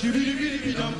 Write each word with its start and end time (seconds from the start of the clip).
Şibiri 0.00 0.38
biri 0.38 0.66
bidam. 0.66 0.92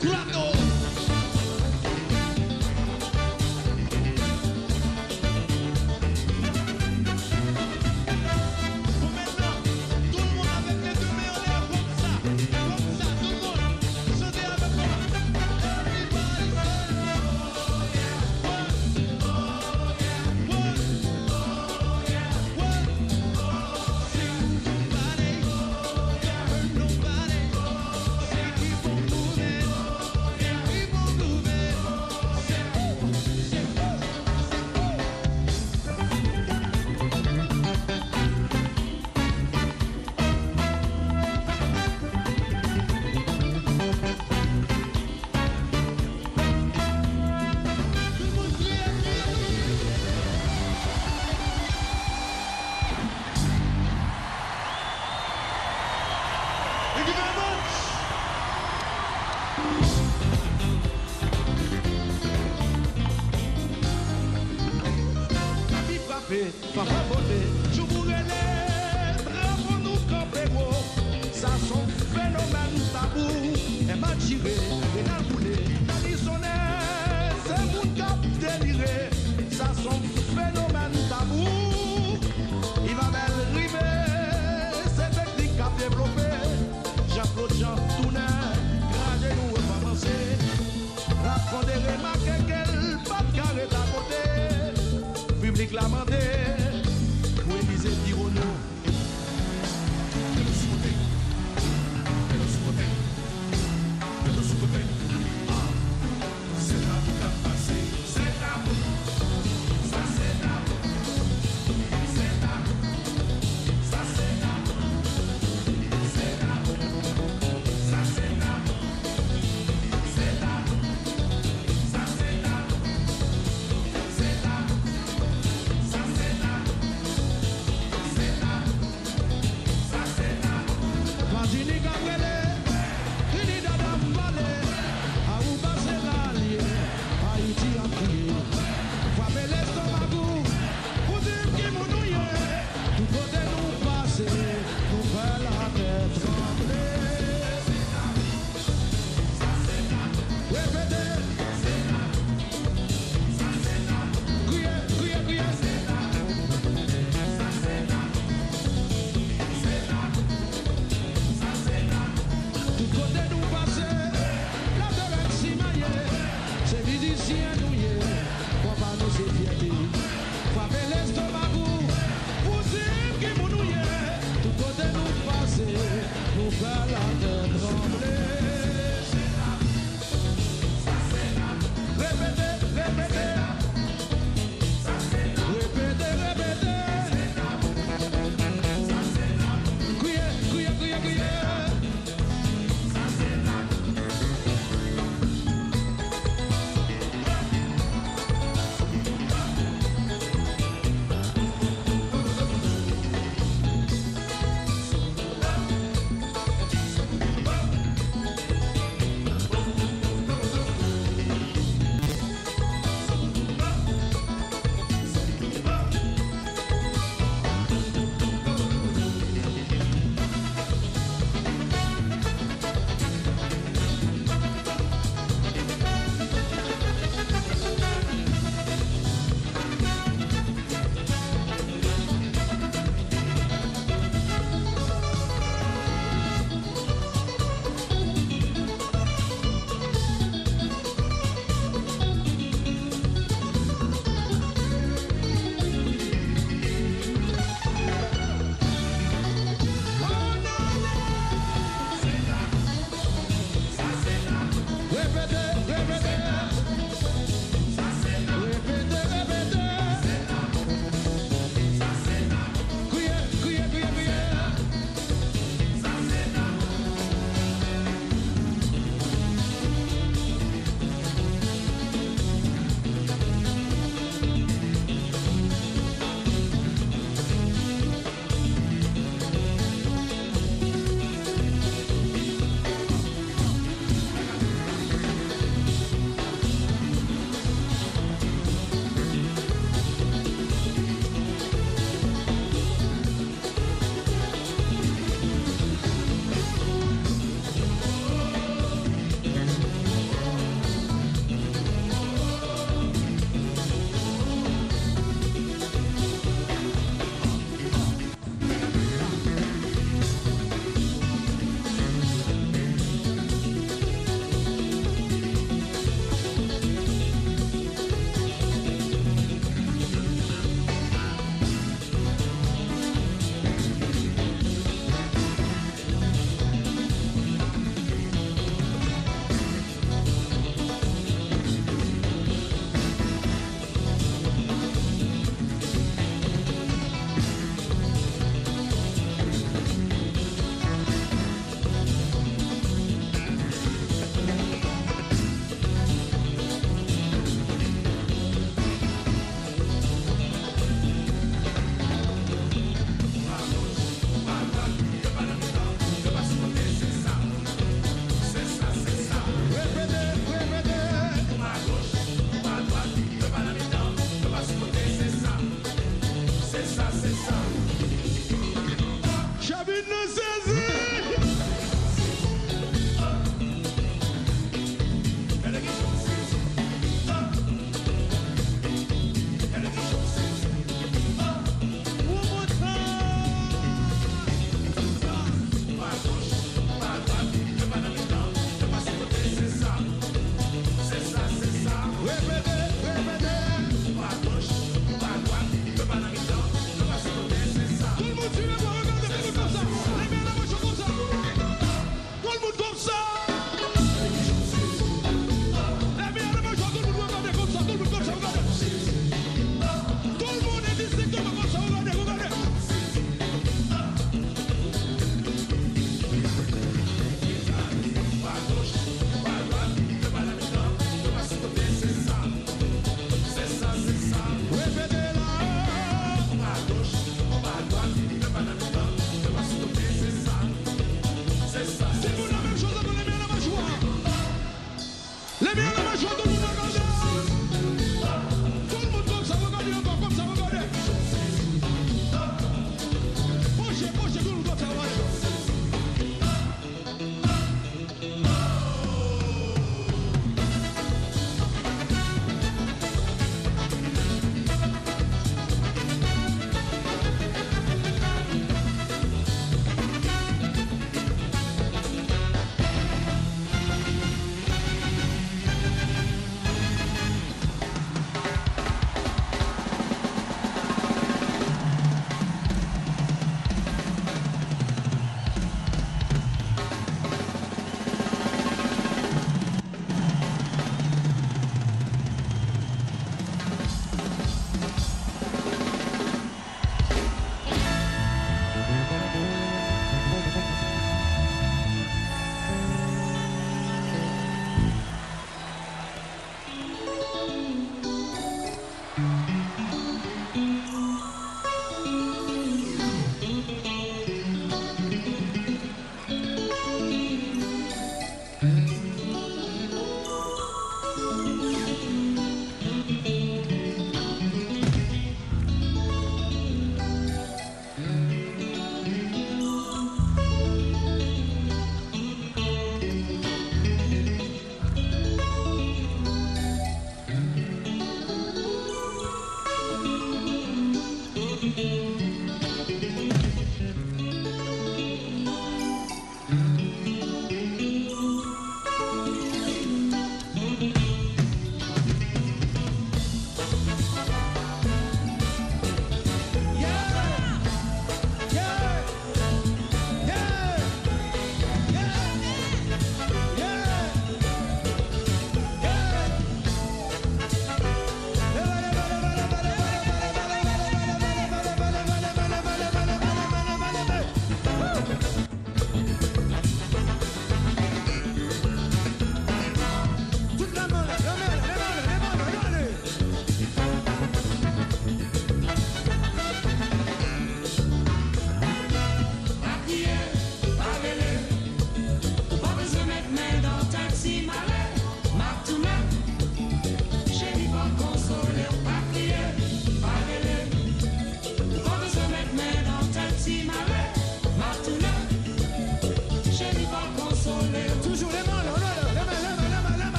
Grab 0.00 0.32
the 0.32 0.39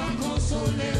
bajo 0.00 0.40
soledad. 0.40 0.99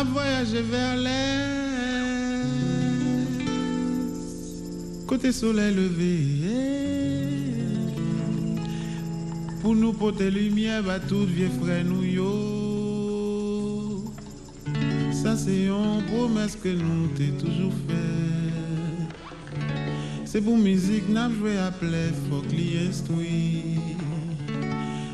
N'a 0.00 0.10
voyagé 0.10 0.62
vers 0.62 0.96
l'est, 0.96 1.10
côté 5.06 5.30
soleil 5.32 5.74
levé, 5.74 6.16
pour 9.60 9.74
nous 9.74 9.92
porter 9.92 10.30
lumière, 10.30 10.82
va 10.82 10.98
tout 11.00 11.26
vieux 11.26 11.50
frère 11.60 11.84
nous 11.84 12.04
yo. 12.04 12.24
Ça 15.12 15.36
c'est 15.36 15.66
une 15.66 16.02
promesse 16.06 16.56
que 16.56 16.68
nous 16.68 17.08
t'ai 17.08 17.32
toujours 17.32 17.74
fait. 17.86 17.94
C'est 20.24 20.40
pour 20.40 20.56
musique 20.56 21.10
n'a 21.10 21.28
joué 21.28 21.58
à 21.58 21.70
plaire, 21.70 22.14
faut 22.30 22.40
que 22.40 22.88
instruit. 22.88 23.76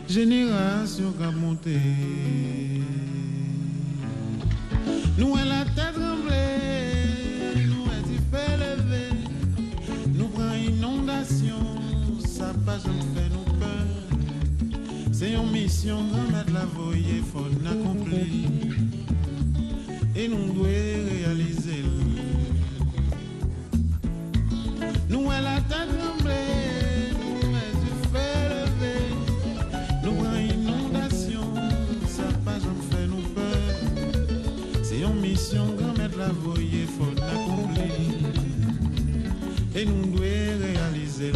Génération 0.08 1.12
qui 1.18 1.24
a 1.24 1.32
monté. 1.32 1.80
Nous 5.18 5.34
elle 5.40 5.48
la 5.48 5.64
tête 5.64 5.94
tremblée, 5.94 7.64
nous 7.68 7.84
elle 7.90 8.02
dit 8.02 8.20
fait 8.30 8.56
lever, 8.58 9.10
nous 10.14 10.28
prend 10.28 10.54
inondation, 10.54 11.62
ça 12.22 12.52
pas 12.66 12.78
jamais 12.78 13.08
fait 13.14 13.30
nous 13.32 13.58
peur. 13.58 15.10
C'est 15.12 15.32
une 15.32 15.50
mission, 15.50 16.04
grand 16.10 16.30
mettre 16.36 16.52
la 16.52 16.66
voyer, 16.66 17.22
faut 17.32 17.48
l'accomplir. 17.64 18.26
Et 20.14 20.28
nous 20.28 20.52
devons 20.52 20.64
réaliser. 20.64 21.82
Nous 25.08 25.32
elle 25.32 25.44
la 25.44 25.56
tête 25.60 25.88
tremblée, 25.98 26.45
voyer, 36.32 36.86
faut 36.86 37.14
l'accomplir. 37.16 37.92
Et 39.74 39.84
nous 39.84 40.06
devons 40.06 40.22
réaliser. 40.22 41.32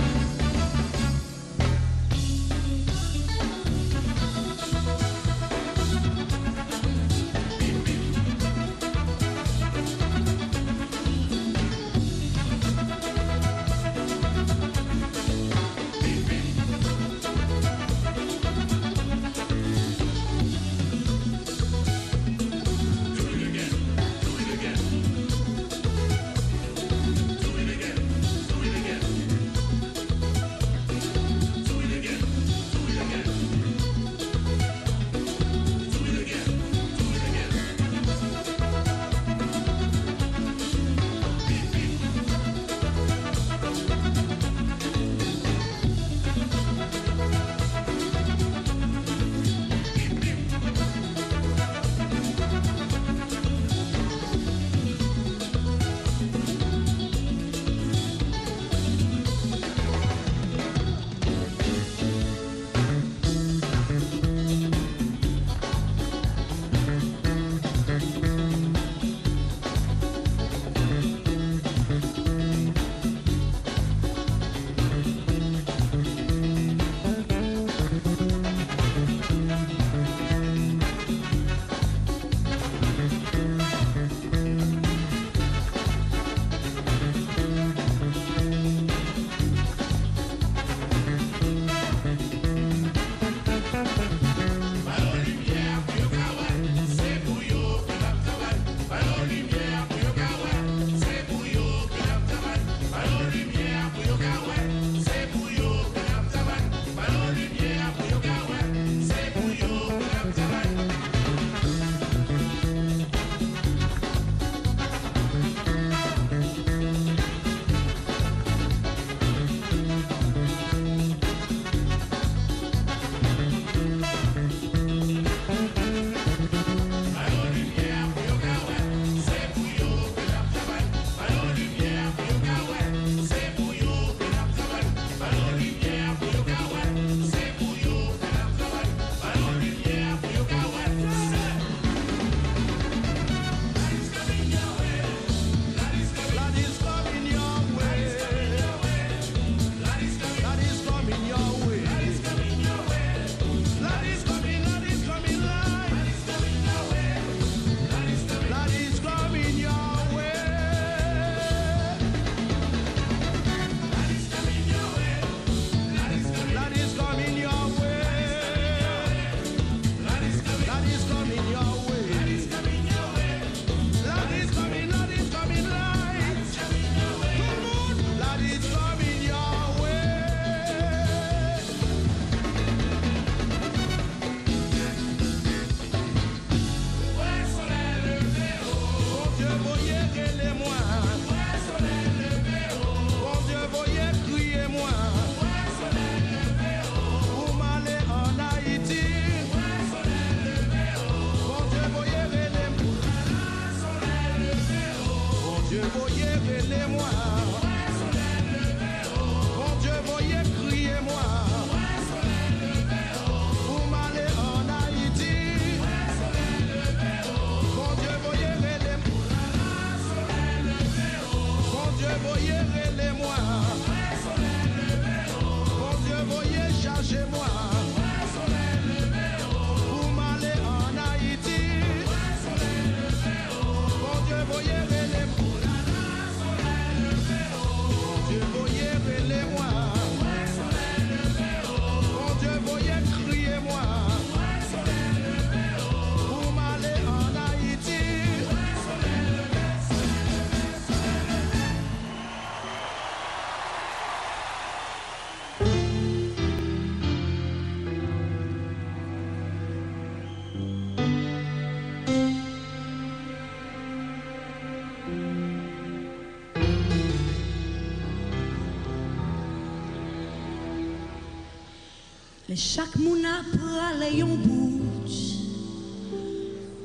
Mais 272.50 272.56
chaque 272.56 272.96
moun 272.96 273.24
après 273.24 274.16
yon 274.16 274.34
bout, 274.34 274.82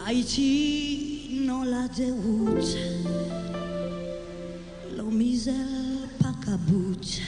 Haïti 0.06 1.42
non 1.44 1.64
la 1.64 1.88
déroute, 1.88 2.78
l'on 4.96 5.10
misère 5.10 5.56
pas 6.20 6.36
caboute. 6.46 7.20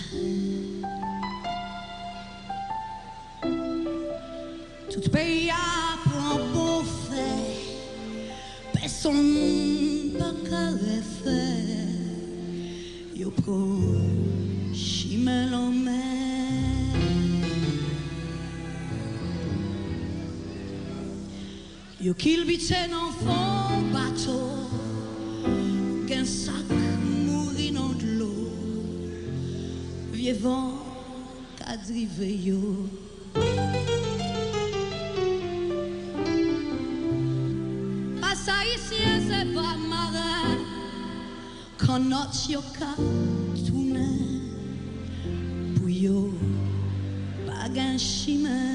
Tout 4.91 5.09
pays 5.11 5.49
a 5.49 5.97
pour 6.03 6.39
bon 6.53 6.83
fait, 7.09 8.79
personne 8.79 10.11
pas 10.19 10.35
qu'à 10.47 10.69
refaire, 10.73 11.87
yo 13.15 13.31
prend 13.31 13.81
chimel 14.75 15.55
en 15.55 15.71
mer. 15.71 16.06
Yo 22.07 22.13
kilbitzen 22.13 22.93
enfant 22.93 23.81
bateau 23.91 24.63
Qu'un 26.07 26.23
sac 26.23 26.69
mourin 27.03 27.75
en 27.75 27.91
l'eau 28.01 28.47
Vivant 30.13 30.71
kadrive 31.59 32.29
yo. 32.45 32.87
Asaïsien 38.21 39.19
se 39.27 39.41
pa 39.51 39.75
mare 39.89 40.63
Kanot 41.83 42.39
yo 42.47 42.63
ka 42.77 42.93
tounen 43.65 44.15
Pou 45.75 45.91
yo 45.91 46.31
bagan 47.49 47.99
chimen 47.99 48.66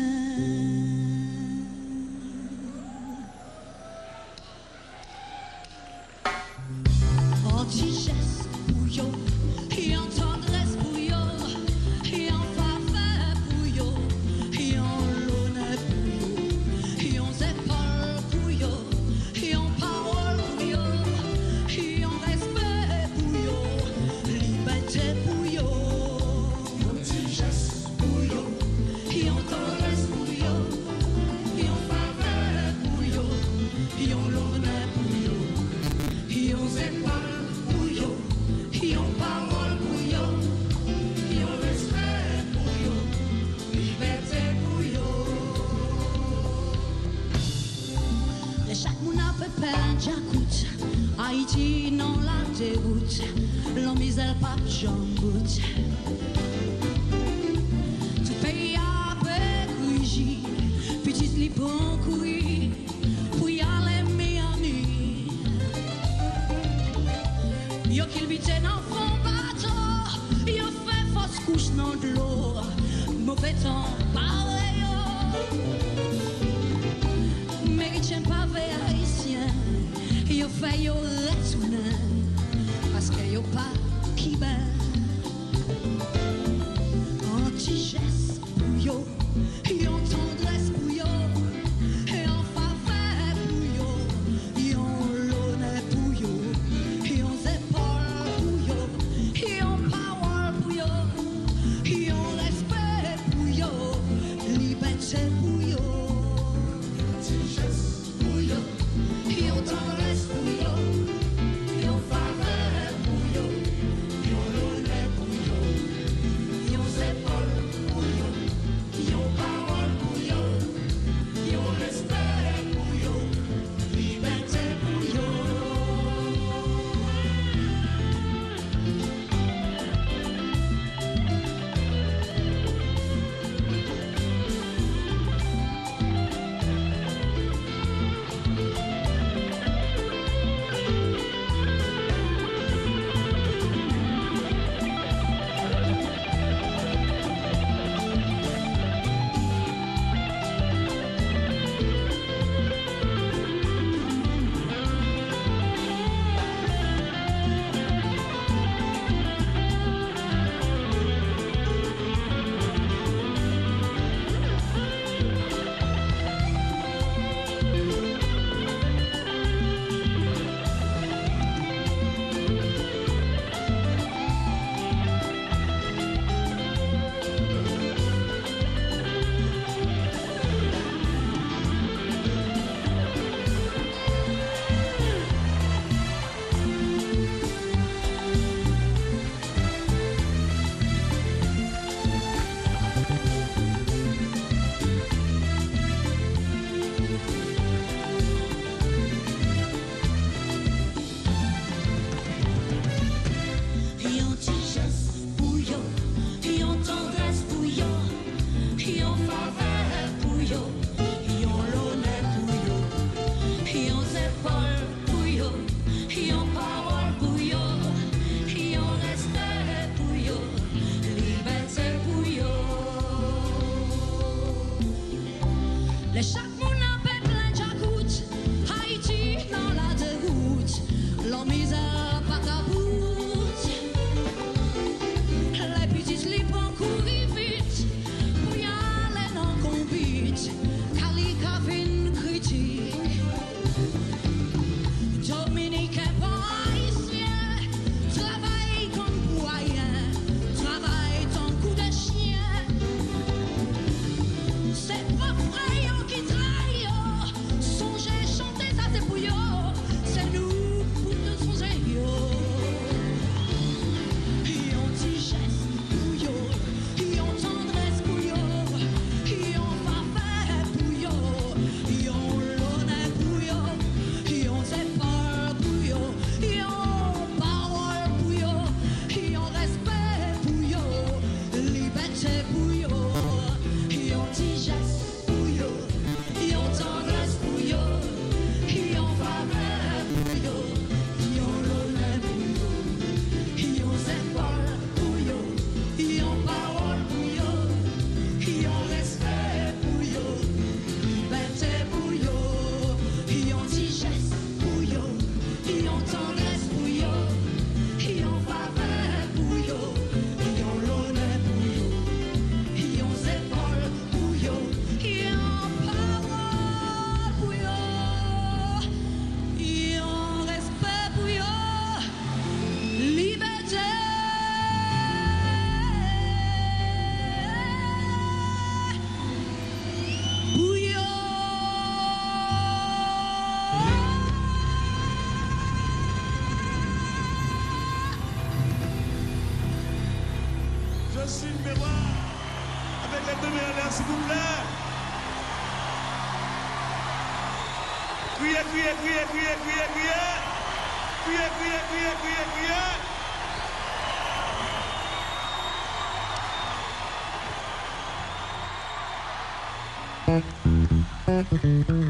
Mm-hmm. 361.51 362.02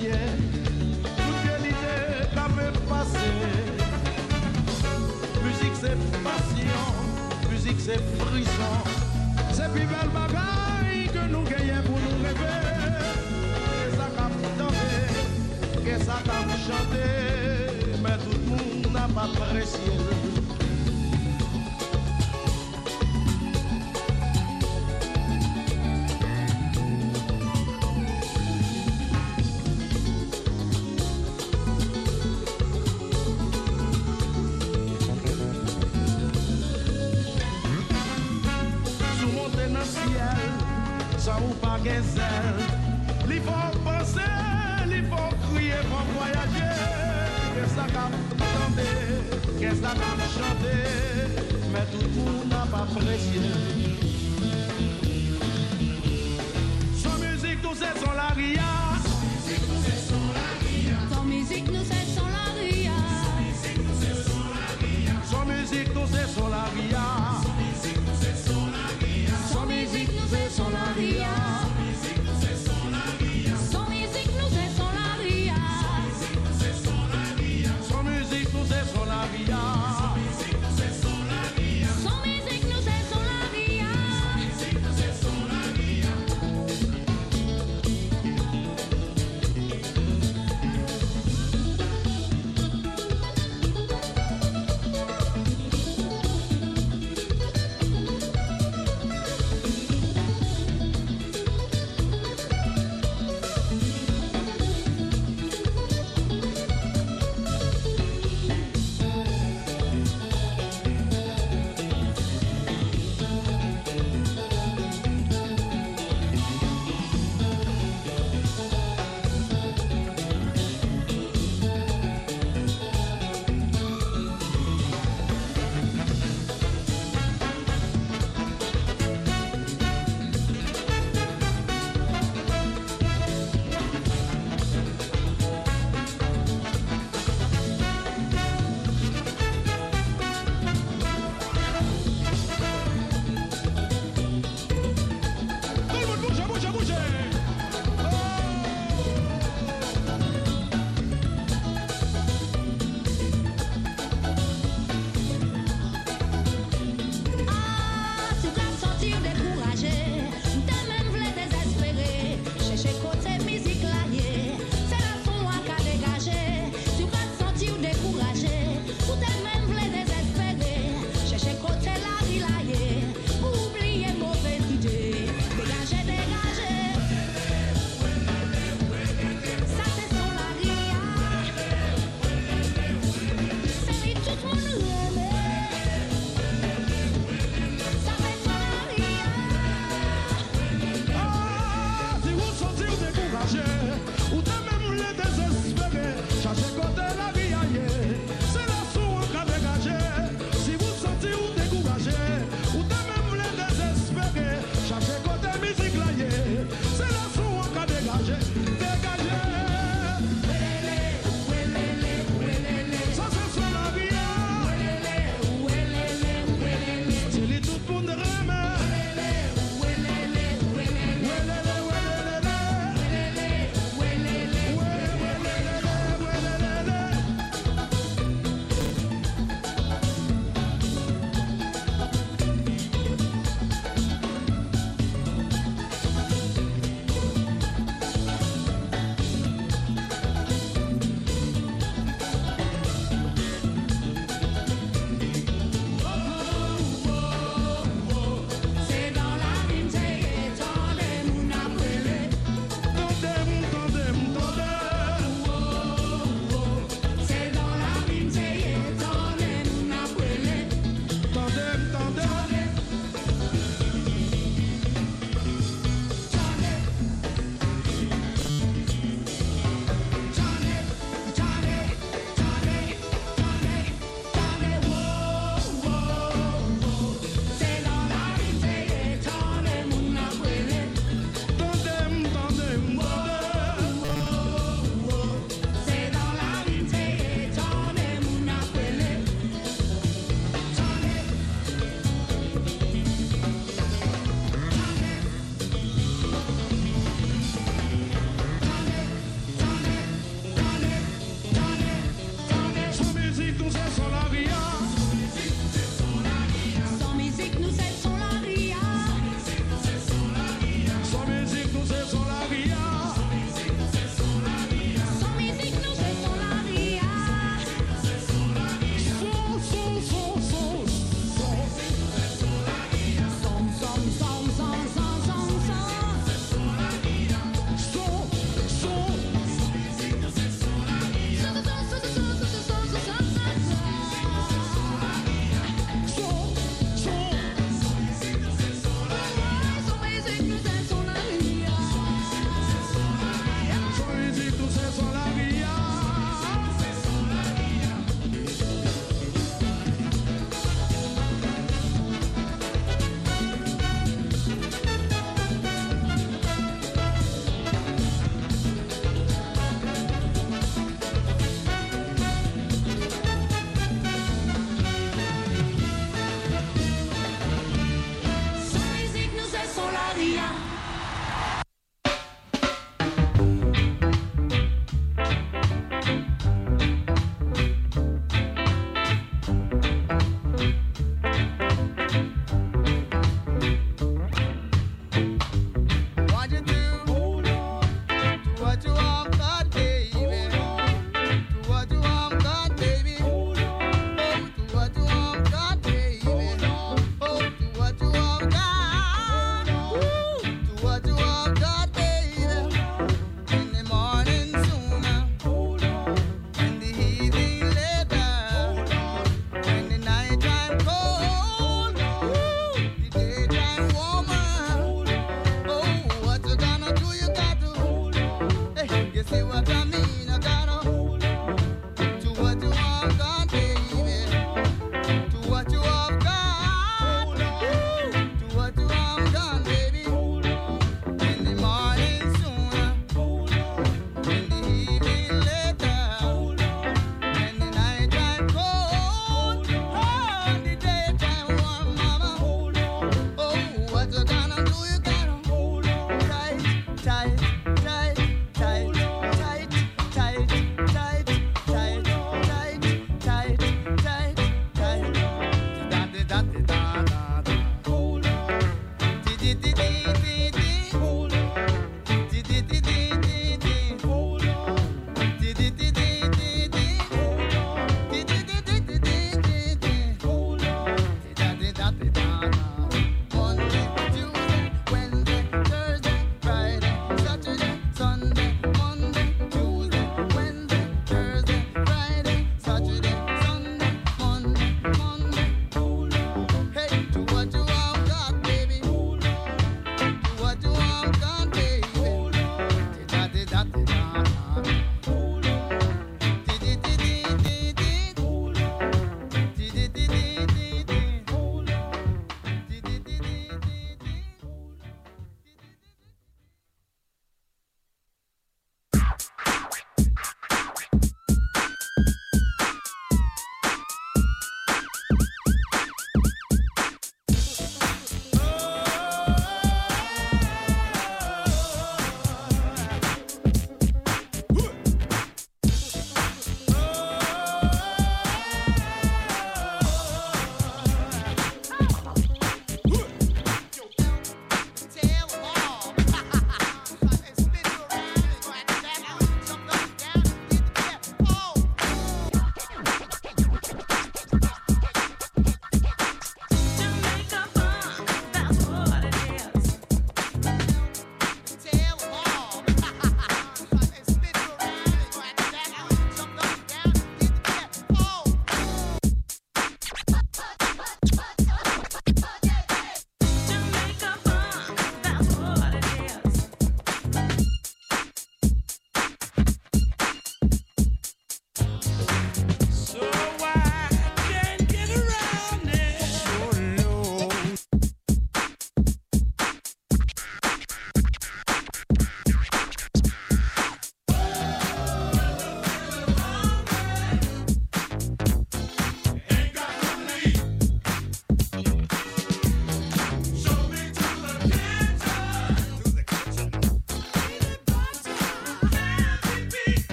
Toute 0.00 1.44
idée 1.60 2.28
t'as 2.32 2.48
fait 2.48 2.78
passer 2.88 3.34
Musique 5.44 5.74
c'est 5.74 5.98
passion, 6.22 6.84
musique 7.50 7.80
c'est 7.80 8.00
frisson. 8.18 8.74
C'est 9.52 9.70
plus 9.72 9.86
belle 9.86 10.10
bagaille 10.14 11.08
que 11.08 11.32
nous 11.32 11.42
gagnons 11.42 11.82
pour 11.86 11.98
nous 11.98 12.22
rêver. 12.22 12.58
Et 13.86 13.96
ça 13.96 14.08
cap 14.16 14.32
danser, 14.58 15.86
et 15.86 15.98
ça 16.04 16.18
cap 16.24 16.48
chanter. 16.66 17.98
Mais 18.02 18.16
tout 18.18 18.38
le 18.38 18.44
monde 18.50 18.92
n'a 18.92 19.08
pas 19.12 19.24
apprécié 19.24 20.27
Ils 43.30 43.40
vont 43.40 43.52
penser, 43.84 44.20
ils 44.90 45.02
vont 45.04 45.30
crier, 45.52 45.74
mon 45.88 46.04
voyageur. 46.18 46.76
Qu'est-ce 47.54 47.74
qu'elle 47.74 47.96
a 47.96 48.06
entendu? 48.06 48.90
Qu'est-ce 49.60 49.80
qu'elle 49.80 50.16
me 50.20 50.26
chanter, 50.36 50.80
Mais 51.72 51.84
tout 51.92 52.02
le 52.02 52.08
monde 52.20 52.48
n'a 52.50 52.66
pas 52.70 52.82
apprécié. 52.82 53.40
Sans 56.96 57.18
musique 57.18 57.62
nous 57.62 57.74
cessons 57.74 58.12
la 58.16 58.28
ria. 58.34 58.70
Sans 59.04 59.22
musique 59.24 59.66
nous 59.68 59.82
cessons 59.84 60.26
la 60.34 60.48
ria. 60.66 60.98
Sans 61.12 61.24
musique 61.24 61.68
nous 61.68 61.84
cessons 61.84 62.28
la 62.36 62.46
ria. 62.64 62.96
Sans 65.30 65.44
musique 65.44 65.94
nous 65.94 66.06
cessons 66.06 66.48
la. 66.48 66.67